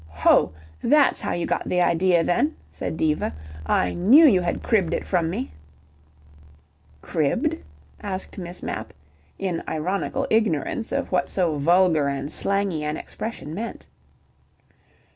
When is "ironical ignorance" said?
9.69-10.91